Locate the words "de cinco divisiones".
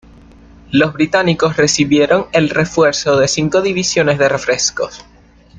3.19-4.17